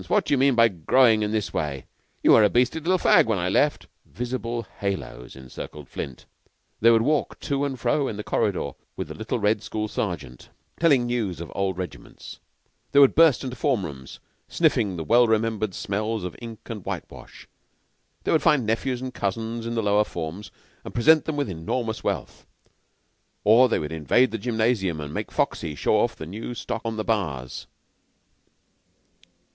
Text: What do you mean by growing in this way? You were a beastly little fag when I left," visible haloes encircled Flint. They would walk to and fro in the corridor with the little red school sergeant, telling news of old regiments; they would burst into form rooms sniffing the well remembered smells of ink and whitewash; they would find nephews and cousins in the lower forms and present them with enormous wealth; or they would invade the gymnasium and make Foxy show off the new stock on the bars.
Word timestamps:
What 0.07 0.25
do 0.25 0.33
you 0.33 0.37
mean 0.39 0.55
by 0.55 0.67
growing 0.69 1.21
in 1.21 1.31
this 1.31 1.53
way? 1.53 1.85
You 2.23 2.31
were 2.31 2.43
a 2.43 2.49
beastly 2.49 2.81
little 2.81 2.97
fag 2.97 3.25
when 3.27 3.37
I 3.37 3.49
left," 3.49 3.85
visible 4.03 4.65
haloes 4.79 5.35
encircled 5.35 5.87
Flint. 5.87 6.25
They 6.79 6.89
would 6.89 7.03
walk 7.03 7.39
to 7.41 7.65
and 7.65 7.79
fro 7.79 8.07
in 8.07 8.17
the 8.17 8.23
corridor 8.23 8.71
with 8.95 9.09
the 9.09 9.13
little 9.13 9.37
red 9.37 9.61
school 9.61 9.87
sergeant, 9.87 10.49
telling 10.79 11.05
news 11.05 11.39
of 11.39 11.51
old 11.53 11.77
regiments; 11.77 12.39
they 12.91 12.99
would 12.99 13.13
burst 13.13 13.43
into 13.43 13.55
form 13.55 13.85
rooms 13.85 14.19
sniffing 14.47 14.97
the 14.97 15.03
well 15.03 15.27
remembered 15.27 15.75
smells 15.75 16.23
of 16.23 16.35
ink 16.41 16.61
and 16.71 16.83
whitewash; 16.83 17.47
they 18.23 18.31
would 18.31 18.41
find 18.41 18.65
nephews 18.65 19.01
and 19.03 19.13
cousins 19.13 19.67
in 19.67 19.75
the 19.75 19.83
lower 19.83 20.03
forms 20.03 20.49
and 20.83 20.95
present 20.95 21.25
them 21.25 21.35
with 21.35 21.47
enormous 21.47 22.03
wealth; 22.03 22.47
or 23.43 23.69
they 23.69 23.77
would 23.77 23.91
invade 23.91 24.31
the 24.31 24.39
gymnasium 24.39 24.99
and 24.99 25.13
make 25.13 25.31
Foxy 25.31 25.75
show 25.75 25.99
off 25.99 26.15
the 26.15 26.25
new 26.25 26.55
stock 26.55 26.81
on 26.83 26.97
the 26.97 27.03
bars. 27.03 27.67